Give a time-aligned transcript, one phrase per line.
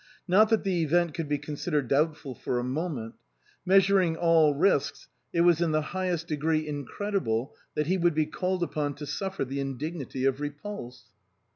[0.27, 3.13] Not that the event could be con sidered doubtful for a moment.
[3.67, 8.63] Measuring all risks, it was in the highest degree incredible that he would be called
[8.63, 11.03] upon to suffer the indignity of repulse.